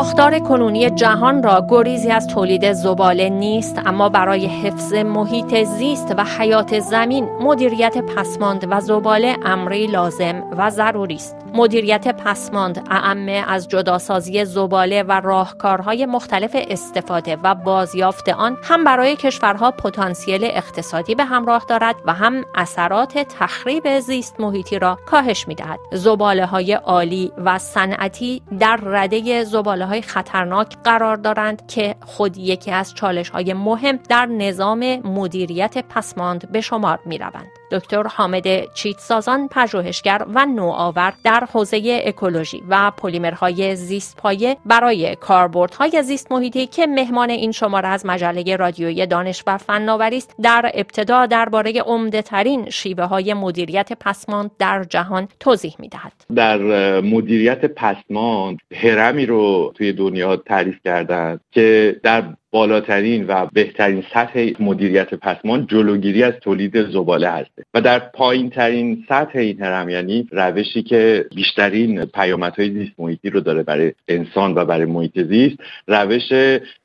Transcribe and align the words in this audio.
ساختار 0.00 0.38
کنونی 0.38 0.90
جهان 0.90 1.42
را 1.42 1.66
گریزی 1.68 2.10
از 2.10 2.26
تولید 2.26 2.72
زباله 2.72 3.28
نیست 3.28 3.80
اما 3.86 4.08
برای 4.08 4.46
حفظ 4.46 4.94
محیط 4.94 5.64
زیست 5.64 6.14
و 6.16 6.24
حیات 6.38 6.80
زمین 6.80 7.28
مدیریت 7.40 7.98
پسماند 7.98 8.66
و 8.70 8.80
زباله 8.80 9.36
امری 9.44 9.86
لازم 9.86 10.44
و 10.56 10.70
ضروری 10.70 11.14
است. 11.14 11.36
مدیریت 11.54 12.08
پسماند 12.08 12.86
اعمه 12.90 13.44
از 13.48 13.68
جداسازی 13.68 14.44
زباله 14.44 15.02
و 15.02 15.12
راهکارهای 15.12 16.06
مختلف 16.06 16.50
استفاده 16.54 17.36
و 17.42 17.54
بازیافت 17.54 18.28
آن 18.28 18.56
هم 18.62 18.84
برای 18.84 19.16
کشورها 19.16 19.70
پتانسیل 19.70 20.44
اقتصادی 20.44 21.14
به 21.14 21.24
همراه 21.24 21.64
دارد 21.68 21.96
و 22.04 22.12
هم 22.12 22.44
اثرات 22.54 23.18
تخریب 23.18 24.00
زیست 24.00 24.40
محیطی 24.40 24.78
را 24.78 24.98
کاهش 25.06 25.48
می‌دهد 25.48 25.78
زباله 25.92 26.46
های 26.46 26.72
عالی 26.72 27.32
و 27.44 27.58
صنعتی 27.58 28.42
در 28.58 28.76
رده 28.82 29.44
زباله 29.44 29.86
های 29.86 30.02
خطرناک 30.02 30.76
قرار 30.84 31.16
دارند 31.16 31.66
که 31.66 31.94
خود 32.06 32.36
یکی 32.36 32.70
از 32.70 32.94
چالش 32.94 33.30
های 33.30 33.54
مهم 33.54 33.98
در 34.08 34.26
نظام 34.26 34.96
مدیریت 34.96 35.78
پسماند 35.88 36.52
به 36.52 36.60
شمار 36.60 36.98
می 37.06 37.18
روند. 37.18 37.59
دکتر 37.70 38.02
حامد 38.06 38.72
چیتسازان 38.74 39.48
پژوهشگر 39.48 40.26
و 40.34 40.46
نوآور 40.46 41.12
در 41.24 41.48
حوزه 41.52 42.02
اکولوژی 42.04 42.62
و 42.68 42.90
پلیمرهای 42.90 43.76
زیست 43.76 44.16
پایه 44.16 44.56
برای 44.66 45.16
کاربردهای 45.16 46.02
زیست 46.02 46.32
محیطی 46.32 46.66
که 46.66 46.86
مهمان 46.86 47.30
این 47.30 47.52
شماره 47.52 47.88
از 47.88 48.06
مجله 48.06 48.56
رادیویی 48.56 49.06
دانش 49.06 49.42
و 49.46 49.58
فناوری 49.58 50.16
است 50.16 50.34
در 50.42 50.70
ابتدا 50.74 51.26
درباره 51.26 51.72
عمده 51.72 52.22
ترین 52.22 52.70
شیوه 52.70 53.04
های 53.04 53.34
مدیریت 53.34 53.92
پسماند 53.92 54.50
در 54.58 54.84
جهان 54.84 55.28
توضیح 55.40 55.74
می 55.78 55.88
دهد. 55.88 56.12
در 56.34 56.58
مدیریت 57.00 57.64
پسماند 57.64 58.58
هرمی 58.74 59.26
رو 59.26 59.72
توی 59.74 59.92
دنیا 59.92 60.36
تعریف 60.36 60.78
کردند 60.84 61.40
که 61.50 61.96
در 62.02 62.24
بالاترین 62.50 63.26
و 63.26 63.46
بهترین 63.52 64.04
سطح 64.14 64.50
مدیریت 64.60 65.14
پسمان 65.14 65.66
جلوگیری 65.66 66.22
از 66.22 66.34
تولید 66.34 66.90
زباله 66.90 67.30
هسته. 67.30 67.64
و 67.74 67.80
در 67.80 67.98
پایین 67.98 68.50
ترین 68.50 69.04
سطح 69.08 69.38
این 69.38 69.62
هرم 69.62 69.88
یعنی 69.88 70.28
روشی 70.30 70.82
که 70.82 71.26
بیشترین 71.34 72.04
پیامدهای 72.04 72.70
زیست 72.70 72.92
محیطی 72.98 73.30
رو 73.30 73.40
داره 73.40 73.62
برای 73.62 73.92
انسان 74.08 74.54
و 74.54 74.64
برای 74.64 74.84
محیط 74.84 75.22
زیست 75.22 75.56
روش 75.86 76.32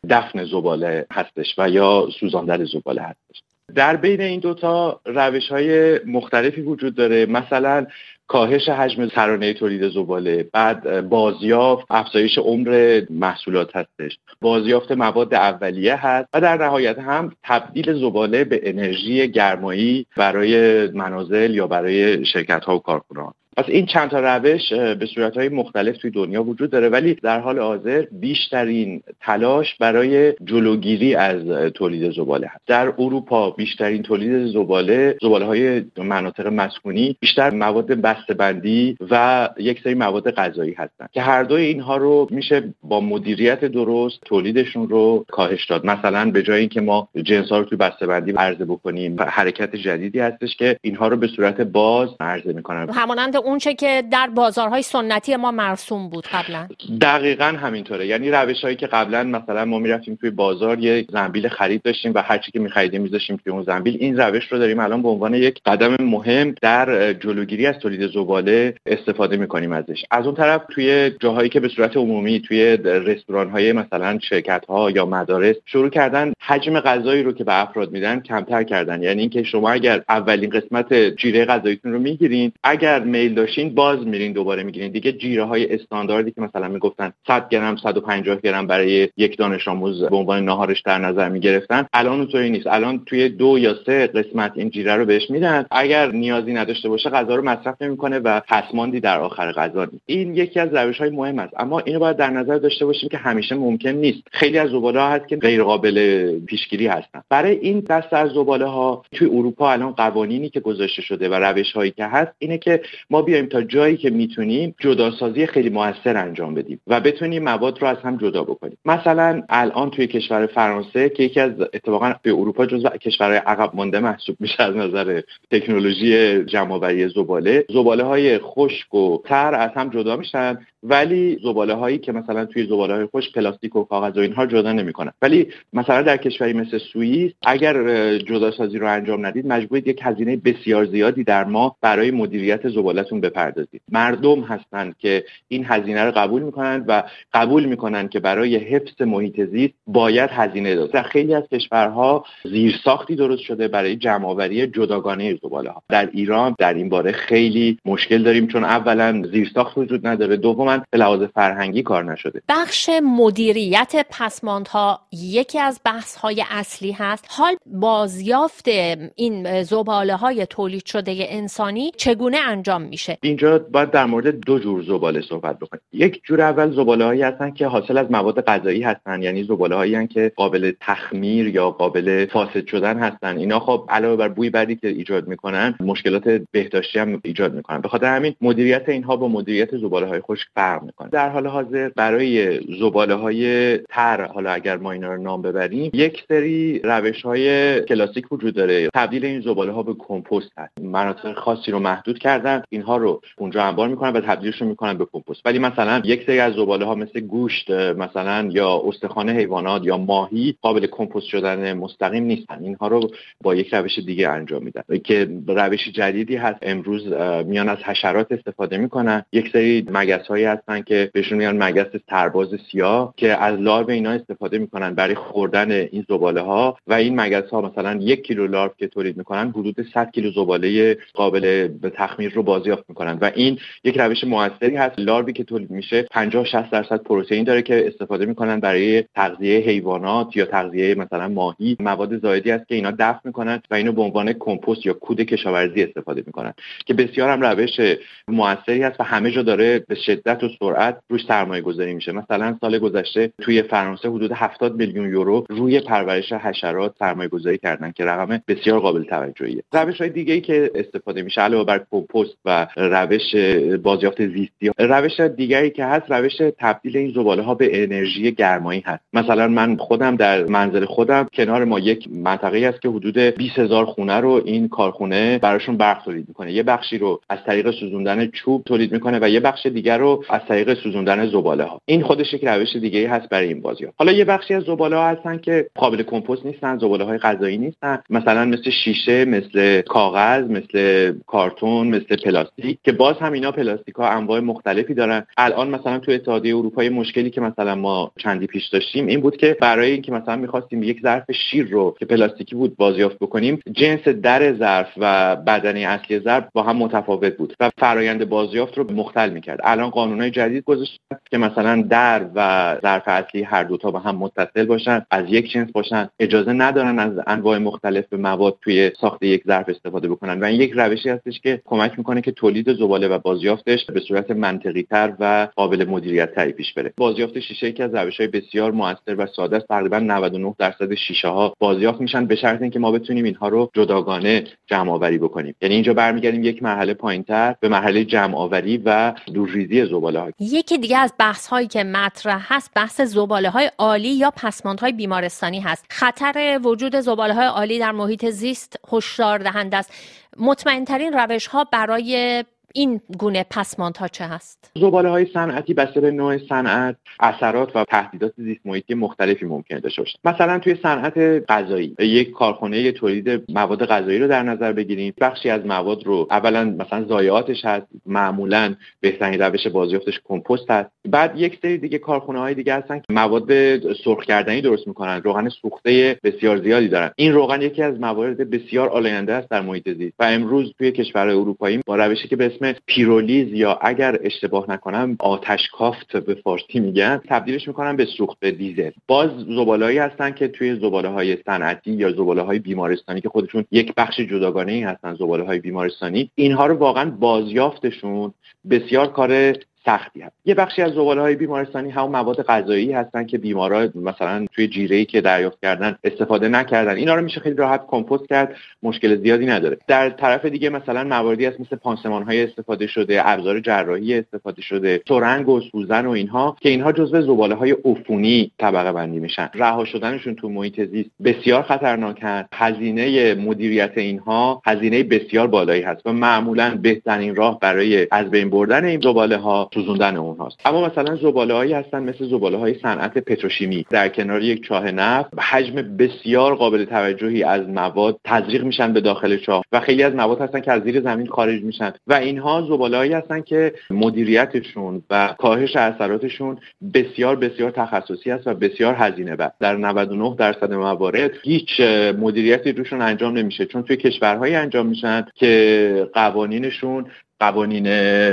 دفن 0.10 0.46
زباله 0.46 1.06
هستش 1.12 1.56
و 1.58 1.70
یا 1.70 2.08
سوزاندن 2.20 2.66
زباله 2.66 3.02
هستش. 3.02 3.42
در 3.76 3.96
بین 3.96 4.22
این 4.22 4.40
دوتا 4.40 5.02
روش 5.06 5.48
های 5.50 6.00
مختلفی 6.06 6.62
وجود 6.62 6.96
داره. 6.96 7.26
مثلا 7.26 7.86
کاهش 8.28 8.70
حجم 8.70 9.10
سرانه 9.10 9.54
تولید 9.54 9.90
زباله. 9.90 10.50
بعد 10.54 11.10
بازیافت 11.10 11.86
افزایش 11.90 12.38
عمر 12.38 13.02
محصولات 13.10 13.76
هستش. 13.76 14.18
بازیافت 14.42 14.92
مواد 14.92 15.34
اولیه 15.34 15.96
هست 15.96 16.30
و 16.34 16.42
در 16.42 16.58
نهایت 16.58 17.00
هم 17.00 17.32
تبدیل 17.44 17.94
زباله 17.94 18.44
به 18.44 18.60
انرژی 18.64 19.28
گرمایی 19.28 20.06
برای 20.18 20.88
منازل 20.88 21.56
یا 21.56 21.68
برای 21.68 22.26
شرکت 22.26 22.64
ها 22.64 22.76
و 22.76 22.80
کارخانه‌ها 22.80 23.34
پس 23.58 23.66
این 23.68 23.86
چند 23.86 24.10
تا 24.10 24.20
روش 24.20 24.74
به 24.74 25.06
صورت 25.16 25.38
های 25.38 25.50
مختلف 25.50 25.98
توی 25.98 26.12
دنیا 26.12 26.44
وجود 26.44 26.70
داره 26.70 26.90
ولی 26.90 27.14
در 27.14 27.40
حال 27.40 27.60
حاضر 27.60 28.06
بیشترین 28.12 29.02
تلاش 29.22 29.76
برای 29.76 30.34
جلوگیری 30.46 31.16
از 31.16 31.72
تولید 31.72 32.12
زباله 32.12 32.48
هست. 32.48 32.62
در 32.68 32.94
اروپا 33.00 33.50
بیشترین 33.50 34.04
تولید 34.04 34.48
زباله 34.54 35.18
زباله 35.22 35.46
های 35.46 35.84
مناطق 35.98 36.48
مسکونی 36.48 37.18
بیشتر 37.20 37.50
مواد 37.50 37.88
بسته‌بندی 37.88 38.98
و 39.12 39.50
یک 39.58 39.82
سری 39.84 39.94
مواد 39.94 40.32
غذایی 40.32 40.74
هستند 40.74 41.10
که 41.12 41.22
هر 41.22 41.44
دوی 41.44 41.64
اینها 41.64 41.98
رو 41.98 42.28
میشه 42.32 42.74
با 42.84 43.00
مدیریت 43.02 43.66
درست 43.66 44.20
تولیدشون 44.26 44.90
رو 44.90 45.26
کاهش 45.28 45.66
داد. 45.66 45.86
مثلا 45.86 46.32
به 46.32 46.44
جای 46.44 46.60
اینکه 46.60 46.82
ما 46.82 47.10
جنس 47.24 47.50
ها 47.50 47.60
رو 47.60 47.66
توی 47.66 47.78
بسته‌بندی 47.78 48.32
عرضه 48.32 48.66
بکنیم 48.66 49.22
حرکت 49.22 49.76
جدیدی 49.76 50.20
هستش 50.20 50.56
که 50.56 50.78
اینها 50.82 51.08
رو 51.08 51.18
به 51.18 51.28
صورت 51.28 51.62
باز 51.62 52.10
عرضه 52.20 52.54
می‌کنن. 52.54 52.90
همانند 52.90 53.36
اونچه 53.46 53.74
که 53.74 54.04
در 54.12 54.30
بازارهای 54.36 54.82
سنتی 54.82 55.36
ما 55.36 55.52
مرسوم 55.52 56.10
بود 56.10 56.28
قبلا. 56.34 56.68
دقیقا 57.02 57.46
همینطوره. 57.46 58.08
یعنی 58.08 58.32
روش 58.32 58.62
هایی 58.64 58.76
که 58.76 58.88
قبلا 58.88 59.24
مثلا 59.24 59.66
ما 59.66 59.80
می‌رفتیم 59.80 60.16
توی 60.16 60.30
بازار 60.30 60.80
یک 60.80 61.08
زنبیل 61.12 61.48
خرید 61.48 61.82
داشتیم 61.82 62.12
و 62.16 62.22
هرچی 62.22 62.52
که 62.52 62.60
میخریدیم 62.60 63.02
میذاشتیم 63.02 63.40
توی 63.44 63.54
اون 63.54 63.64
زنبیل. 63.64 63.98
این 64.00 64.18
روش 64.18 64.52
رو 64.52 64.58
داریم 64.58 64.80
الان 64.80 65.02
به 65.02 65.10
عنوان 65.10 65.34
یک 65.34 65.62
قدم 65.66 65.96
مهم 66.00 66.56
در 66.62 67.14
جلوگیری 67.14 67.66
از 67.66 67.76
تولید 67.76 68.12
زباله 68.12 68.76
استفاده 68.86 69.38
می‌کنیم 69.38 69.72
ازش. 69.72 70.06
از 70.12 70.26
اون 70.26 70.36
طرف 70.36 70.62
توی 70.70 71.12
جاهایی 71.20 71.50
که 71.50 71.60
به 71.60 71.68
صورت 71.68 71.98
عمومی 71.98 72.40
توی 72.40 72.78
رستوران 72.84 73.50
های 73.50 73.74
مثلا 73.74 74.20
شرکت 74.30 74.66
ها 74.70 74.92
یا 74.92 75.06
مدارس 75.06 75.56
شروع 75.66 75.90
کردن 75.90 76.34
حجم 76.40 76.80
غذایی 76.80 77.24
رو 77.24 77.32
که 77.34 77.44
به 77.44 77.62
افراد 77.62 77.92
میدن 77.92 78.20
کمتر 78.20 78.64
کردن. 78.64 79.04
یعنی 79.04 79.22
اینکه 79.22 79.44
شما 79.44 79.72
اگر 79.72 80.04
اولین 80.10 80.50
قسمت 80.50 80.94
جیره 80.94 81.46
غذاییتون 81.46 81.94
رو 81.94 82.00
می‌گیرین 82.00 82.52
اگر 82.64 83.00
میل 83.00 83.35
داشتین 83.36 83.76
باز 83.76 84.08
میرین 84.08 84.34
دوباره 84.34 84.64
می‌گیرین. 84.64 84.92
دیگه 84.92 85.12
جیره 85.12 85.44
های 85.44 85.74
استانداردی 85.74 86.32
که 86.32 86.42
مثلا 86.42 86.68
می‌گفتن 86.68 87.14
100 87.28 87.50
گرم 87.50 87.76
150 87.76 88.42
گرم 88.42 88.68
برای 88.68 89.10
یک 89.18 89.38
دانش 89.38 89.68
آموز 89.68 90.04
به 90.04 90.16
عنوان 90.16 90.46
ناهارش 90.46 90.82
در 90.82 90.98
نظر 90.98 91.30
می‌گرفتن. 91.30 91.88
الان 91.94 92.20
اونطوری 92.20 92.50
نیست. 92.50 92.68
الان 92.68 93.02
توی 93.06 93.30
دو 93.30 93.60
یا 93.60 93.76
سه 93.86 94.08
قسمت 94.08 94.52
این 94.56 94.70
جیره 94.70 94.96
رو 94.96 95.06
بهش 95.06 95.30
میدن. 95.30 95.66
اگر 95.72 96.12
نیازی 96.12 96.54
نداشته 96.54 96.90
باشه 96.90 97.10
غذا 97.10 97.36
رو 97.36 97.46
مصرف 97.46 97.82
نمی‌کنه 97.82 98.20
و 98.20 98.40
پسماندی 98.40 99.00
در 99.00 99.20
آخر 99.20 99.52
غذا. 99.52 99.86
نیست 99.86 100.04
این 100.06 100.36
یکی 100.36 100.60
از 100.60 100.74
روش 100.74 100.98
های 100.98 101.10
مهم 101.10 101.40
است. 101.40 101.54
اما 101.58 101.80
اینو 101.80 102.00
باید 102.00 102.18
در 102.18 102.30
نظر 102.30 102.58
داشته 102.58 102.86
باشیم 102.86 103.10
که 103.10 103.18
همیشه 103.18 103.56
ممکن 103.56 103.90
نیست. 103.90 104.22
خیلی 104.32 104.58
از 104.58 104.70
زباله 104.70 105.00
ها 105.00 105.10
هست 105.10 105.28
که 105.28 105.36
غیر 105.36 105.64
قابل 105.64 106.30
پیشگیری 106.40 106.88
هستن. 106.88 107.22
برای 107.30 107.60
این 107.60 107.80
دست 107.80 108.14
از 108.14 108.30
زباله 108.30 108.66
ها 108.66 109.04
توی 109.12 109.28
اروپا 109.28 109.72
الان 109.72 109.92
قوانینی 109.92 110.50
که 110.50 110.60
گذاشته 110.60 111.02
شده 111.02 111.30
و 111.30 111.34
روش 111.34 111.72
هایی 111.72 111.92
که 111.92 112.06
هست 112.06 112.32
اینه 112.40 112.58
که 112.58 112.82
ما 113.10 113.22
بیایم 113.26 113.46
تا 113.46 113.62
جایی 113.62 113.98
که 113.98 114.10
می‌تونیم 114.10 114.76
جداسازی 114.80 115.46
خیلی 115.46 115.70
موثر 115.70 116.18
انجام 116.18 116.54
بدیم 116.54 116.82
و 116.88 117.00
بتونیم 117.00 117.44
مواد 117.44 117.82
رو 117.82 117.88
از 117.88 117.98
هم 117.98 118.18
جدا 118.18 118.44
بکنیم. 118.44 118.78
مثلا 118.86 119.44
الان 119.50 119.90
توی 119.90 120.08
کشور 120.08 120.46
فرانسه 120.46 121.10
که 121.10 121.24
یکی 121.24 121.40
از 121.40 121.52
اتفاقا 121.62 122.14
به 122.24 122.32
اروپا 122.32 122.66
جزو 122.66 122.90
کشورهای 122.90 123.38
عقب 123.38 123.76
مانده 123.76 124.00
محسوب 124.00 124.36
میشه 124.40 124.64
از 124.64 124.76
نظر 124.76 125.22
تکنولوژی 125.52 126.44
جمعآوری 126.44 127.08
زباله. 127.08 127.66
زباله 127.70 128.04
های 128.04 128.38
خشک 128.38 128.94
و 128.94 129.18
تر 129.26 129.56
از 129.56 129.72
هم 129.76 129.90
جدا 129.90 130.16
میشن 130.16 130.58
ولی 130.84 131.40
زباله 131.44 131.74
هایی 131.74 131.98
که 131.98 132.12
مثلا 132.12 132.46
توی 132.46 132.66
زباله 132.66 132.94
های 132.94 133.06
خوش 133.06 133.32
پلاستیک 133.32 133.76
و 133.76 133.84
کاغذ 133.84 134.18
و 134.18 134.20
اینها 134.20 134.46
جدا 134.46 134.72
نمی‌کنن. 134.72 135.12
ولی 135.22 135.48
مثلا 135.74 136.02
در 136.02 136.18
کشوری 136.18 136.54
مثل 136.54 136.78
سوئیس 136.94 137.32
اگر 137.46 137.74
جداسازی 138.18 138.78
رو 138.78 138.88
انجام 138.88 139.26
ندید 139.26 139.48
مجبورید 139.48 139.88
یک 139.88 140.00
هزینه 140.04 140.36
بسیار 140.36 140.86
زیادی 140.86 141.24
در 141.24 141.44
ما 141.44 141.76
برای 141.82 142.12
مدیریت 142.12 142.68
زبالتون 143.16 143.22
بپردازید. 143.22 143.82
مردم 143.92 144.42
هستند 144.42 144.96
که 145.00 145.24
این 145.48 145.66
هزینه 145.68 146.04
رو 146.04 146.12
قبول 146.12 146.42
می‌کنند 146.42 146.86
و 146.88 147.04
قبول 147.34 147.66
می‌کنند 147.66 148.10
که 148.10 148.20
برای 148.20 148.56
حفظ 148.56 149.02
محیط 149.02 149.42
زیست 149.42 149.74
باید 149.88 150.30
هزینه 150.34 150.76
داد. 150.76 150.92
در 150.92 151.04
خیلی 151.04 151.36
از 151.36 151.44
کشورها 151.52 152.26
زیرساختی 152.44 153.16
درست 153.16 153.42
شده 153.42 153.68
برای 153.68 153.96
جمعآوری 153.96 154.68
جداگانه 154.68 155.36
زباله 155.36 155.70
ها. 155.70 155.82
در 155.90 156.10
ایران 156.14 156.56
در 156.60 156.74
این 156.74 156.90
باره 156.90 157.12
خیلی 157.12 157.78
مشکل 157.86 158.24
داریم 158.24 158.48
چون 158.48 158.64
اولا 158.64 159.24
زیرساخت 159.32 159.78
وجود 159.78 160.08
نداره 160.08 160.38
دوما 160.38 160.78
به 160.92 160.98
لحاظ 160.98 161.22
فرهنگی 161.24 161.84
کار 161.84 162.04
نشده. 162.04 162.42
بخش 162.50 162.90
مدیریت 163.04 164.06
پسماندها 164.10 165.00
یکی 165.12 165.60
از 165.60 165.80
بحث 165.86 166.16
های 166.16 166.44
اصلی 166.52 166.92
هست. 166.92 167.26
حال 167.30 167.56
بازیافت 167.66 168.68
این 169.16 169.64
زباله 169.64 170.16
های 170.16 170.46
تولید 170.46 170.86
شده 170.86 171.16
انسانی 171.30 171.92
چگونه 171.98 172.38
انجام 172.38 172.82
میشه. 172.96 173.18
اینجا 173.22 173.60
باید 173.60 173.92
در 173.92 174.06
مورد 174.06 174.40
دو 174.40 174.60
جور 174.60 174.84
زباله 174.84 175.22
صحبت 175.22 175.60
بکنیم. 175.60 175.82
یک 175.94 176.22
جور 176.24 176.42
اول 176.42 176.72
زباله 176.72 177.06
هایی 177.06 177.22
هستن 177.22 177.52
که 177.52 177.68
حاصل 177.68 177.98
از 177.98 178.12
مواد 178.12 178.42
غذایی 178.42 178.82
هستن. 178.82 179.24
یعنی 179.24 179.44
زباله 179.44 179.76
هایی 179.76 180.08
که 180.08 180.32
قابل 180.36 180.72
تخمیر 180.82 181.48
یا 181.48 181.72
قابل 181.72 182.26
فاسد 182.26 182.68
شدن 182.68 183.00
هستن. 183.00 183.38
اینا 183.38 183.60
خب 183.60 183.86
علاوه 183.90 184.16
بر 184.16 184.28
بوی 184.28 184.50
بدی 184.50 184.76
که 184.76 184.88
ایجاد 184.88 185.28
می‌کنن 185.28 185.76
مشکلات 185.80 186.42
بهداشتی 186.52 187.00
هم 187.00 187.22
ایجاد 187.24 187.54
می‌کنن. 187.54 187.82
به 187.82 187.88
خاطر 187.88 188.16
همین 188.16 188.36
مدیریت 188.42 188.90
اینها 188.90 189.16
با 189.16 189.28
مدیریت 189.28 189.78
زباله 189.78 190.08
های 190.08 190.20
خشک 190.20 190.48
فرق 190.56 190.84
می‌کنه. 190.84 191.10
در 191.10 191.30
حال 191.30 191.48
حاضر 191.48 191.90
برای 191.90 192.60
زباله 192.80 193.14
های 193.14 193.78
تر 193.78 194.26
حالا 194.26 194.52
اگر 194.52 194.78
ما 194.78 194.92
اینا 194.92 195.14
رو 195.14 195.22
نام 195.22 195.42
ببریم 195.42 195.92
یک 195.94 196.24
سری 196.28 196.80
روش 196.80 197.22
های 197.22 197.82
کلاسیک 197.82 198.32
وجود 198.32 198.56
داره. 198.56 198.90
تبدیل 198.94 199.26
این 199.26 199.42
زباله 199.42 199.72
ها 199.72 199.84
به 199.84 199.94
کمپوست 200.00 200.52
هست. 200.58 200.74
مناطق 200.82 201.34
خاصی 201.34 201.72
رو 201.72 201.80
محدود 201.80 202.20
کردن. 202.20 202.64
این 202.70 202.82
اینها 202.86 202.98
رو 202.98 203.22
اونجا 203.38 203.64
انبار 203.64 203.88
می‌کنن 203.88 204.14
و 204.14 204.22
تبدیلشون 204.22 204.68
می‌کنن 204.68 204.98
به 204.98 205.06
کمپوست 205.14 205.42
ولی 205.46 205.60
مثلا 205.60 206.02
یک 206.04 206.24
سری 206.26 206.40
از 206.40 206.54
زباله 206.54 206.86
ها 206.86 206.96
مثل 206.96 207.20
گوشت 207.20 207.72
مثلا 207.72 208.50
یا 208.52 208.82
استخوان 208.86 209.30
حیوانات 209.30 209.86
یا 209.86 209.98
ماهی 209.98 210.56
قابل 210.62 210.88
کمپوست 210.88 211.28
شدن 211.28 211.74
مستقیم 211.74 212.24
نیستن. 212.24 212.64
اینها 212.64 212.88
رو 212.88 213.10
با 213.42 213.56
یک 213.56 213.74
روش 213.74 214.00
دیگه 214.00 214.30
انجام 214.30 214.64
میدن. 214.64 214.82
که 215.04 215.28
روش 215.48 215.90
جدیدی 215.90 216.36
هست. 216.36 216.60
امروز 216.62 217.08
میان 217.46 217.70
از 217.70 217.78
حشرات 217.78 218.32
استفاده 218.32 218.78
می‌کنن. 218.78 219.26
یک 219.32 219.50
سری 219.54 219.86
مگس 219.92 220.28
هایی 220.28 220.46
هستن 220.46 220.82
که 220.82 221.10
بهشون 221.14 221.38
میان 221.38 221.64
مگس 221.64 221.88
سرباز 222.10 222.50
سیاه 222.72 223.14
که 223.18 223.44
از 223.44 223.60
لارو 223.60 223.90
اینا 223.90 224.12
استفاده 224.12 224.58
می‌کنن 224.58 224.96
برای 224.96 225.16
خوردن 225.16 225.72
این 225.72 226.06
زباله 226.10 226.42
ها. 226.42 226.78
و 226.88 226.94
این 226.94 227.22
مگس 227.22 227.50
ها 227.50 227.62
مثلا 227.62 228.00
یک 228.02 228.24
کیلو 228.24 228.48
لارو 228.48 228.72
که 228.78 228.88
تولید 228.88 229.18
می‌کنن 229.18 229.50
حدود 229.50 229.76
100 229.94 230.12
کیلو 230.12 230.32
زباله 230.32 230.98
قابل 231.14 231.68
به 231.68 231.90
تخمیر 231.90 232.34
رو 232.34 232.44
بازیافت 232.76 232.90
می‌کنن 232.90 233.18
و 233.22 233.32
این 233.36 233.60
یک 233.84 233.98
روش 233.98 234.24
موثری 234.24 234.76
هست. 234.76 235.00
لاروی 235.00 235.34
که 235.34 235.44
تولید 235.44 235.72
میشه 235.72 236.02
50 236.12 236.46
60 236.46 236.70
درصد 236.72 237.04
پروتئین 237.04 237.44
داره 237.44 237.62
که 237.62 237.88
استفاده 237.88 238.26
می‌کنن 238.26 238.60
برای 238.60 239.04
تغذیه 239.16 239.60
حیوانات 239.60 240.38
یا 240.38 240.46
تغذیه 240.46 240.96
مثلا 240.96 241.28
ماهی. 241.28 241.78
مواد 241.80 242.18
زائدی 242.18 242.52
است 242.52 242.68
که 242.68 242.76
اینا 242.76 242.92
دفع 243.00 243.20
می‌کنن 243.24 243.62
و 243.72 243.76
اینو 243.76 243.92
به 243.92 244.02
عنوان 244.02 244.34
کمپوست 244.34 244.86
یا 244.86 244.94
کود 244.94 245.22
کشاورزی 245.22 245.84
استفاده 245.84 246.24
می‌کنن 246.26 246.54
که 246.86 246.94
بسیار 246.94 247.30
هم 247.30 247.42
روش 247.42 247.98
موثری 248.28 248.82
هست 248.82 249.00
و 249.00 249.04
همه 249.04 249.32
جا 249.32 249.42
داره 249.42 249.80
به 249.80 249.96
شدت 249.96 250.44
و 250.44 250.50
سرعت 250.60 250.98
روش 251.10 251.26
سرمایه 251.28 251.62
گذاری 251.62 251.94
میشه. 251.94 252.12
مثلا 252.12 252.58
سال 252.62 252.80
گذشته 252.80 253.32
توی 253.42 253.62
فرانسه 253.62 254.10
حدود 254.10 254.32
70 254.32 254.76
میلیون 254.76 255.10
یورو 255.10 255.46
روی 255.50 255.80
پرورش 255.80 256.34
حشرات 256.34 256.96
سرمایه 257.00 257.30
گذاری 257.30 257.58
کردن 257.58 257.92
که 257.92 258.06
رقم 258.06 258.42
بسیار 258.48 258.80
قابل 258.80 259.04
توجهیه. 259.04 259.64
روش 259.74 260.02
های 260.02 260.10
دیگه 260.10 260.34
ای 260.34 260.42
که 260.42 260.72
استفاده 260.76 261.22
میشه 261.22 261.42
علاوه 261.42 261.66
بر 261.66 261.86
کمپوست 261.92 262.38
و 262.46 262.65
روش 262.76 263.36
بازیافت 263.84 264.28
زیستی. 264.28 264.72
روش 264.78 265.20
دیگری 265.20 265.70
که 265.70 265.86
هست 265.86 266.12
روش 266.12 266.38
تبدیل 266.60 266.98
این 266.98 267.12
زباله 267.12 267.42
ها 267.42 267.56
به 267.56 267.84
انرژی 267.84 268.32
گرمایی 268.32 268.84
هست. 268.86 269.04
مثلا 269.14 269.48
من 269.48 269.78
خودم 269.78 270.16
در 270.16 270.46
منزل 270.46 270.86
خودم 270.86 271.28
کنار 271.34 271.66
ما 271.66 271.80
یک 271.80 272.08
منطقه 272.12 272.60
است 272.60 272.82
که 272.82 272.90
حدود 272.90 273.18
20 273.18 273.60
هزار 273.60 273.86
خونه 273.86 274.16
رو 274.16 274.42
این 274.46 274.68
کارخونه 274.68 275.40
براشون 275.40 275.78
برق 275.78 276.04
تولید 276.06 276.26
می‌کنه. 276.28 276.52
یه 276.52 276.64
بخشی 276.64 276.98
رو 276.98 277.22
از 277.30 277.40
طریق 277.46 277.72
سوزوندن 277.72 278.28
چوب 278.28 278.64
تولید 278.64 278.92
می‌کنه 278.92 279.20
و 279.22 279.30
یه 279.30 279.40
بخش 279.40 279.66
دیگر 279.66 279.98
رو 279.98 280.24
از 280.30 280.42
طریق 280.48 280.74
سوزوندن 280.74 281.30
زباله 281.30 281.64
ها. 281.64 281.82
این 281.86 282.04
خودش 282.04 282.34
یک 282.34 282.46
روش 282.46 282.76
دیگه 282.76 283.10
هست 283.10 283.30
برای 283.30 283.48
این 283.48 283.62
بازی 283.62 283.86
ها. 283.86 283.92
حالا 283.98 284.12
یه 284.12 284.26
بخشی 284.26 284.54
از 284.54 284.64
زباله 284.64 284.96
ها 284.96 285.08
هستن 285.08 285.38
که 285.38 285.68
قابل 285.76 286.04
کمپوست 286.04 286.46
نیستن 286.46 286.78
زباله 286.78 287.04
های 287.04 287.18
غذایی 287.18 287.58
نیستن. 287.58 288.00
مثلا 288.10 288.46
مثل 288.46 288.70
شیشه 288.70 289.26
مثل 289.26 289.82
کاغذ 289.82 290.44
مثل 290.50 291.14
کارتون 291.28 291.88
مثل 291.88 292.16
پلاستیک. 292.26 292.55
که 292.84 292.92
باز 292.92 293.16
هم 293.20 293.34
اینا 293.34 293.52
پلاستیک 293.52 293.96
ها 293.96 294.10
انواع 294.10 294.40
مختلفی 294.40 294.94
دارن. 294.94 295.26
الان 295.38 295.70
مثلا 295.70 296.00
تو 296.00 296.12
اتحادیه 296.12 296.56
اروپا 296.56 296.84
مشکلی 296.84 297.30
که 297.30 297.42
مثلا 297.42 297.76
ما 297.76 298.12
چندی 298.18 298.48
پیش 298.48 298.68
داشتیم 298.68 299.08
این 299.08 299.22
بود 299.22 299.38
که 299.38 299.58
برای 299.62 299.92
اینکه 299.92 300.12
مثلا 300.12 300.36
می‌خواستیم 300.36 300.84
یک 300.84 301.02
ظرف 301.02 301.32
شیر 301.32 301.68
رو 301.70 301.96
که 302.00 302.06
پلاستیکی 302.06 302.56
بود 302.56 302.76
بازیافت 302.78 303.20
بکنیم 303.20 303.60
جنس 303.72 304.08
در 304.08 304.54
ظرف 304.54 304.88
و 304.98 305.36
بدنه 305.36 305.80
اصلی 305.80 306.20
ظرف 306.20 306.44
با 306.54 306.64
هم 306.64 306.78
متفاوت 306.78 307.38
بود 307.38 307.54
و 307.60 307.72
فرایند 307.78 308.30
بازیافت 308.30 308.78
رو 308.78 308.92
مختل 308.92 309.30
می‌کرد. 309.30 309.60
الان 309.64 309.90
قانونهای 309.90 310.32
جدید 310.32 310.64
گذاشتن 310.64 311.18
که 311.32 311.38
مثلا 311.38 311.82
در 311.82 312.26
و 312.36 312.78
ظرف 312.82 313.04
اصلی 313.08 313.44
هر 313.44 313.64
دوتا 313.64 313.92
با 313.92 314.00
هم 314.00 314.16
متصل 314.16 314.66
باشن 314.66 315.06
از 315.12 315.26
یک 315.30 315.52
جنس 315.52 315.72
باشن. 315.72 316.10
اجازه 316.20 316.54
ندارن 316.54 317.00
از 317.00 317.12
انواع 317.28 317.58
مختلف 317.58 318.14
مواد 318.14 318.58
توی 318.62 318.92
ساخت 319.02 319.24
یک 319.24 319.44
ظرف 319.48 319.70
استفاده 319.70 320.08
بکنن 320.08 320.40
و 320.40 320.46
این 320.46 320.62
یک 320.62 320.72
روشی 320.76 321.10
هستش 321.10 321.40
که 321.40 321.62
کمک 321.66 321.94
می‌کنه 321.98 322.22
که 322.22 322.32
تولید 322.46 322.74
زباله 322.74 323.08
و 323.08 323.20
بازیافتش 323.20 323.86
به 323.86 324.00
صورت 324.00 324.32
منطقی 324.32 324.84
تر 324.84 325.14
و 325.20 325.48
قابل 325.56 325.86
مدیریت 325.90 326.36
تری 326.36 326.52
پیش 326.52 326.74
بره. 326.74 326.94
بازیافت 326.98 327.40
شیشه 327.40 327.72
که 327.72 327.84
از 327.84 327.96
روش 327.96 328.18
های 328.18 328.28
بسیار 328.28 328.72
موثر 328.72 329.16
و 329.18 329.26
ساده 329.36 329.56
است. 329.58 329.68
تقریبا 329.68 330.00
99 330.00 330.56
درصد 330.60 330.94
شیشه 330.94 331.28
ها 331.28 331.54
بازیافت 331.60 332.02
میشن. 332.02 332.26
به 332.26 332.36
شرط 332.36 332.62
اینکه 332.62 332.80
ما 332.80 332.92
بتونیم 332.92 333.26
اینها 333.26 333.48
رو 333.48 333.70
جداگانه 333.74 334.44
جمع 334.68 334.92
آوری 334.92 335.18
بکنیم. 335.18 335.56
یعنی 335.62 335.76
اینجا 335.76 335.94
برمیگردیم 335.94 336.44
یک 336.44 336.64
مرحله 336.64 336.94
پایینتر 336.94 337.56
به 337.60 337.70
مرحله 337.70 338.06
جمع 338.06 338.36
آوری 338.36 338.82
و 338.86 339.14
دورریزی 339.34 339.86
زباله 339.86 340.20
ها 340.20 340.32
یکی 340.40 340.78
دیگه 340.78 340.98
از 340.98 341.14
بحث 341.20 341.48
هایی 341.48 341.68
که 341.68 341.84
مطرح 341.84 342.54
هست 342.54 342.72
بحث 342.76 343.02
زباله 343.02 343.50
های 343.50 343.72
عالی 343.78 344.10
یا 344.10 344.32
پسماندهای 344.36 344.92
بیمارستانی 344.92 345.60
هست. 345.60 345.86
خطر 345.90 346.60
وجود 346.64 347.00
زباله 347.00 347.34
های 347.34 347.48
عالی 347.48 347.80
در 347.80 347.92
محیط 347.92 348.26
زیست 348.26 348.80
هشدار 348.92 349.40
دهنده 349.40 349.78
است. 349.78 349.92
مطمئن 350.36 350.86
ترین 350.86 351.14
روش 351.14 351.48
ها 351.48 351.64
برای 351.64 352.44
این 352.78 353.02
گونه 353.20 353.46
پسماندها 353.50 354.08
چه 354.08 354.26
هست؟ 354.26 354.72
زباله 354.80 355.10
های 355.10 355.26
صنعتی 355.34 355.74
بسته 355.74 356.02
به 356.02 356.12
نوع 356.12 356.38
صنعت 356.38 356.96
اثرات 357.20 357.76
و 357.76 357.84
تهدیدات 357.84 358.34
زیست 358.38 358.60
محیطی 358.66 358.94
مختلفی 358.94 359.46
ممکن 359.46 359.80
داشته 359.80 360.02
باشه 360.02 360.20
مثلا 360.26 360.60
توی 360.60 360.76
صنعت 360.84 361.18
غذایی 361.50 361.96
یک 362.00 362.32
کارخانه 362.32 362.92
تولید 362.92 363.44
مواد 363.50 363.86
غذایی 363.86 364.20
رو 364.20 364.28
در 364.28 364.44
نظر 364.44 364.72
بگیریم. 364.72 365.14
بخشی 365.22 365.50
از 365.50 365.66
مواد 365.66 366.04
رو 366.04 366.28
اولا 366.32 366.64
مثلا 366.64 367.06
ضایعاتش 367.06 367.66
هست 367.66 367.86
معمولا 368.06 368.76
بهترین 369.02 369.42
روش 369.42 369.68
بازیافتش 369.68 370.20
کمپوست 370.24 370.72
هست. 370.72 370.90
بعد 371.10 371.34
یک 371.40 371.60
سری 371.62 371.78
دیگه 371.78 371.98
کارخونه 371.98 372.40
های 372.40 372.54
دیگه 372.54 372.76
هستن 372.76 373.00
که 373.00 373.06
مواد 373.10 373.80
سرخ 374.04 374.24
کردنی 374.24 374.62
درست 374.62 374.88
می‌کنن 374.88 375.22
روغن 375.22 375.50
سوخته 375.50 376.20
بسیار 376.24 376.58
زیادی 376.58 376.88
دارن. 376.88 377.12
این 377.16 377.34
روغن 377.34 377.62
یکی 377.62 377.82
از 377.82 378.00
موارد 378.00 378.50
بسیار 378.50 378.90
آلاینده 378.90 379.34
است 379.34 379.50
در 379.50 379.62
محیط 379.62 379.90
زیست 379.90 380.16
و 380.20 380.24
امروز 380.24 380.74
توی 380.78 380.92
کشورهای 380.92 381.36
اروپایی 381.36 381.80
با 381.86 381.96
روشی 381.96 382.28
که 382.28 382.36
به 382.36 382.46
اسم 382.46 382.65
پیرولیز 382.74 383.54
یا 383.54 383.80
اگر 383.82 384.20
اشتباه 384.24 384.72
نکنم 384.72 385.16
آتش 385.20 385.68
کافت 385.78 386.18
به 386.18 386.36
فارسی 386.36 386.80
میگن. 386.80 387.22
تبدیلش 387.28 387.68
می‌کنن 387.68 387.96
به 387.96 388.06
سوخت 388.18 388.46
دیزل. 388.46 388.92
باز 389.08 389.30
زبالهایی 389.30 389.98
هستن 389.98 390.32
که 390.32 390.48
توی 390.48 390.76
زباله 390.76 391.10
های 391.10 391.38
صنعتی 391.46 391.92
یا 391.92 392.12
زباله 392.12 392.42
های 392.42 392.60
بیمارستانی 392.60 393.22
که 393.22 393.30
خودشون 393.30 393.66
یک 393.72 393.94
بخش 393.98 394.20
جداگانه 394.20 394.72
ای 394.72 394.82
هستن 394.82 395.16
زباله 395.16 395.44
های 395.44 395.60
بیمارستانی 395.60 396.32
اینها 396.36 396.66
رو 396.68 396.76
واقعا 396.76 397.10
بازیافتشون. 397.10 398.34
بسیار 398.70 399.08
کار 399.08 399.56
سختی 399.86 400.22
هست. 400.22 400.36
یه 400.46 400.56
بخشی 400.56 400.82
از 400.82 400.92
زباله 400.92 401.22
های 401.22 401.36
بیمارستانی 401.36 401.90
همون 401.90 402.12
مواد 402.12 402.42
غذایی 402.42 402.92
هستن 402.92 403.26
که 403.26 403.38
بیمارا 403.38 403.90
مثلا 403.96 404.46
توی 404.54 404.68
جیره 404.68 405.06
که 405.06 405.22
دریافت 405.22 405.62
کردن 405.62 405.98
استفاده 406.04 406.48
نکردن. 406.48 406.96
اینا 406.96 407.16
رو 407.16 407.22
میشه 407.22 407.40
خیلی 407.40 407.56
راحت 407.56 407.82
کمپوست 407.88 408.30
کرد 408.30 408.56
مشکل 408.84 409.22
زیادی 409.22 409.46
نداره. 409.46 409.78
در 409.88 410.10
طرف 410.10 410.46
دیگه 410.46 410.70
مثلا 410.70 411.04
مواردی 411.04 411.46
هست 411.46 411.60
مثل 411.60 411.76
پانسمان 411.76 412.24
های 412.24 412.44
استفاده 412.44 412.88
شده 412.88 413.30
ابزار 413.30 413.60
جراحی 413.60 414.14
استفاده 414.14 414.62
شده 414.62 415.02
سرنگ 415.08 415.50
و 415.50 415.62
سوزن 415.72 416.06
و 416.06 416.10
اینها 416.10 416.58
که 416.62 416.70
اینها 416.70 416.92
جزو 416.92 417.22
زباله 417.22 417.56
های 417.56 417.76
عفونی 417.86 418.52
طبقه 418.60 418.92
بندی 418.92 419.20
میشن. 419.20 419.50
رها 419.54 419.86
شدنشون 419.86 420.36
تو 420.36 420.50
محیط 420.50 420.82
زیست 420.90 421.10
بسیار 421.24 421.62
خطرناک 421.62 422.20
هست. 422.22 422.50
هزینه 422.54 423.34
مدیریت 423.34 423.92
اینها 423.96 424.62
هزینه 424.66 425.04
بسیار 425.04 425.48
بالایی 425.48 425.82
هست 425.82 426.02
و 426.06 426.14
معمولا 426.14 426.80
بهترین 426.82 427.36
راه 427.36 427.60
برای 427.60 428.08
از 428.12 428.30
بین 428.30 428.50
بردن 428.50 428.86
این 428.86 429.02
زباله 429.02 429.38
ها 429.38 429.70
سوزوندن 429.76 430.18
اونهاست. 430.18 430.58
اما 430.66 430.88
مثلا 430.88 431.16
زباله 431.16 431.54
هایی 431.54 431.74
هستن 431.74 432.04
مثل 432.04 432.26
زباله 432.30 432.58
های 432.58 432.74
صنعت 432.74 433.18
پتروشیمی. 433.18 433.86
در 433.90 434.10
کنار 434.10 434.42
یک 434.42 434.64
چاه 434.64 434.92
نفت 434.92 435.40
حجم 435.40 435.76
بسیار 435.76 436.56
قابل 436.56 436.86
توجهی 436.86 437.44
از 437.44 437.70
مواد 437.70 438.20
تزریق 438.24 438.64
میشن 438.64 438.94
به 438.94 439.02
داخل 439.02 439.38
چاه 439.38 439.64
و 439.72 439.80
خیلی 439.80 440.04
از 440.04 440.16
مواد 440.16 440.42
هستن 440.42 440.62
که 440.62 440.72
از 440.72 440.84
زیر 440.84 441.02
زمین 441.02 441.28
خارج 441.28 441.64
میشن. 441.64 441.94
و 442.08 442.14
اینها 442.14 442.62
زباله 442.62 442.98
هایی 442.98 443.14
هستن 443.14 443.42
که 443.42 443.74
مدیریتشون 443.90 445.04
و 445.10 445.36
کاهش 445.38 445.76
اثراتشون 445.76 446.58
بسیار 446.94 447.36
بسیار 447.36 447.72
تخصصی 447.72 448.32
است 448.32 448.48
و 448.48 448.54
بسیار 448.54 448.96
هزینه 448.98 449.36
بر. 449.36 449.52
در 449.60 449.76
99 449.76 450.36
درصد 450.36 450.74
موارد 450.74 451.32
هیچ 451.44 451.82
مدیریتی 452.20 452.72
روشون 452.72 453.02
انجام 453.02 453.38
نمیشه. 453.38 453.66
چون 453.66 453.84
توی 453.84 453.98
کشورهایی 453.98 454.56
انجام 454.56 454.86
میشن 454.86 455.26
که 455.36 456.10
قوانینشون 456.14 457.06
قوانین 457.40 457.88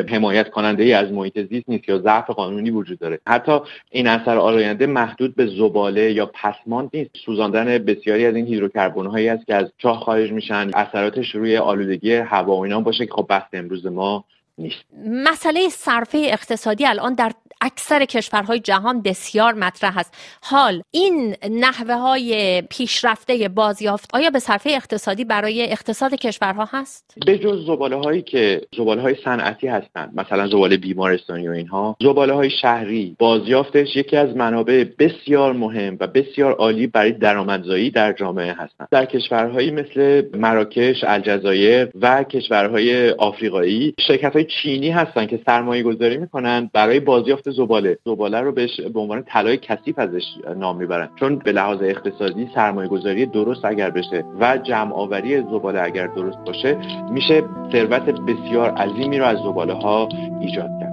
حمایت 0.08 0.50
کننده 0.50 0.82
ای 0.82 0.92
از 0.92 1.12
محیط 1.12 1.48
زیست 1.48 1.68
نیست 1.68 1.88
یا 1.88 1.98
ضعف 1.98 2.30
قانونی 2.30 2.70
وجود 2.70 2.98
داره. 2.98 3.20
حتی 3.26 3.58
این 3.90 4.06
اثر 4.06 4.38
آلاینده 4.38 4.86
محدود 4.86 5.36
به 5.36 5.46
زباله 5.46 6.12
یا 6.12 6.26
پسماند 6.34 6.90
نیست. 6.94 7.10
سوزاندن 7.24 7.78
بسیاری 7.78 8.26
از 8.26 8.34
این 8.34 8.46
هیدروکربن 8.46 9.06
هایی 9.06 9.28
است 9.28 9.46
که 9.46 9.54
از 9.54 9.72
چاه 9.78 10.00
خارج 10.00 10.32
میشن 10.32 10.70
اثراتش 10.74 11.34
روی 11.34 11.56
آلودگی 11.56 12.12
هوا 12.12 12.56
و 12.56 12.62
اینا 12.62 12.80
باشه 12.80 13.06
که 13.06 13.12
خب 13.12 13.26
بحث 13.28 13.48
امروز 13.52 13.86
ما 13.86 14.24
نیست. 14.58 14.84
مسئله 15.06 15.68
صرفه 15.68 16.18
اقتصادی 16.24 16.86
الان 16.86 17.14
در 17.14 17.32
اکثر 17.62 18.04
کشورهای 18.04 18.60
جهان 18.60 19.02
بسیار 19.02 19.54
مطرح 19.54 19.98
است. 19.98 20.14
حال 20.42 20.82
این 20.90 21.36
نحوه 21.50 21.94
های 21.94 22.62
پیشرفته 22.62 23.48
بازیافت 23.48 24.10
آیا 24.14 24.30
به 24.30 24.38
صرفه 24.38 24.70
اقتصادی 24.70 25.24
برای 25.24 25.72
اقتصاد 25.72 26.14
کشورها 26.14 26.68
هست؟ 26.70 27.14
به 27.26 27.38
جز 27.38 27.66
زباله 27.66 27.96
هایی 27.96 28.22
که 28.22 28.60
زباله 28.76 29.02
های 29.02 29.16
صنعتی 29.24 29.66
هستند 29.66 30.12
مثلا 30.14 30.48
زباله 30.48 30.76
بیمارستانی 30.76 31.48
و 31.48 31.50
اینها 31.50 31.96
زباله 32.02 32.32
های 32.32 32.50
شهری 32.50 33.16
بازیافتش 33.18 33.96
یکی 33.96 34.16
از 34.16 34.36
منابع 34.36 34.84
بسیار 34.98 35.52
مهم 35.52 35.96
و 36.00 36.06
بسیار 36.06 36.52
عالی 36.52 36.86
برای 36.86 37.12
درآمدزایی 37.12 37.90
در 37.90 38.12
جامعه 38.12 38.52
هستند. 38.52 38.88
در 38.90 39.04
کشورهایی 39.04 39.70
مثل 39.70 40.22
مراکش 40.34 41.04
الجزایر 41.04 41.88
و 42.00 42.24
کشورهای 42.24 43.10
آفریقایی 43.10 43.94
شرکت 44.06 44.32
های 44.32 44.46
چینی 44.62 44.90
هستند 44.90 45.28
که 45.28 45.40
سرمایه 45.46 45.82
گذاری 45.82 46.16
می‌کنن 46.16 46.70
برای 46.72 47.00
بازیافت 47.00 47.51
زباله. 47.52 47.98
زباله 48.04 48.40
رو 48.40 48.52
به 48.52 49.00
عنوان 49.00 49.22
طلای 49.22 49.56
کثیف 49.56 49.98
ازش 49.98 50.22
نام 50.56 50.76
می‌برن. 50.76 51.08
چون 51.16 51.38
به 51.38 51.52
لحاظ 51.52 51.78
اقتصادی 51.82 52.48
سرمایه 52.54 52.88
گذاری 52.88 53.26
درست 53.26 53.64
اگر 53.64 53.90
بشه 53.90 54.24
و 54.40 54.58
جمع 54.58 54.92
آوری 54.92 55.40
زباله 55.40 55.82
اگر 55.82 56.06
درست 56.06 56.38
باشه 56.46 56.78
میشه 57.10 57.44
ثروت 57.72 58.02
بسیار 58.02 58.70
عظیمی 58.70 59.18
رو 59.18 59.24
از 59.24 59.38
زباله 59.38 59.72
ها 59.72 60.08
ایجاد 60.40 60.70
کرد. 60.80 60.91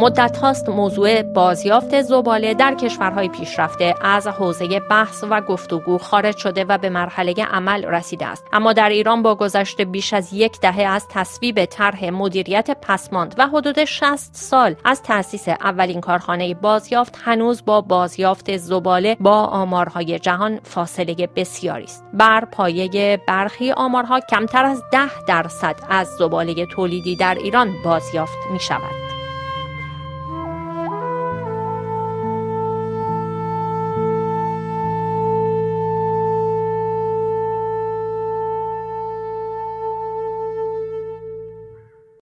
مدت 0.00 0.36
هاست 0.36 0.68
موضوع 0.68 1.22
بازیافت 1.22 2.02
زباله 2.02 2.54
در 2.54 2.74
کشورهای 2.74 3.28
پیشرفته 3.28 3.94
از 4.02 4.26
حوزه 4.26 4.80
بحث 4.80 5.24
و 5.30 5.40
گفتگو 5.40 5.98
خارج 5.98 6.36
شده 6.36 6.64
و 6.64 6.78
به 6.78 6.88
مرحله 6.90 7.34
عمل 7.52 7.84
رسیده 7.84 8.26
است. 8.26 8.44
اما 8.52 8.72
در 8.72 8.88
ایران 8.88 9.22
با 9.22 9.34
گذشت 9.34 9.80
بیش 9.80 10.12
از 10.12 10.32
یک 10.32 10.60
دهه 10.60 10.82
از 10.82 11.06
تصویب 11.08 11.64
طرح 11.64 12.10
مدیریت 12.10 12.70
پسماند 12.82 13.34
و 13.38 13.46
حدود 13.46 13.84
60 13.84 14.30
سال 14.32 14.74
از 14.84 15.02
تأسیس 15.02 15.48
اولین 15.48 16.00
کارخانه 16.00 16.54
بازیافت 16.54 17.18
هنوز 17.24 17.64
با 17.64 17.80
بازیافت 17.80 18.56
زباله 18.56 19.16
با 19.20 19.44
آمارهای 19.44 20.18
جهان 20.18 20.60
فاصله 20.62 21.28
بسیاری 21.36 21.84
است. 21.84 22.04
بر 22.12 22.44
پایه 22.44 23.20
برخی 23.28 23.72
آمارها 23.72 24.20
کمتر 24.20 24.64
از 24.64 24.82
ده 24.92 25.24
درصد 25.28 25.76
از 25.90 26.08
زباله 26.18 26.66
تولیدی 26.66 27.16
در 27.16 27.34
ایران 27.34 27.74
بازیافت 27.84 28.38
می 28.52 28.60
شود 28.60 29.09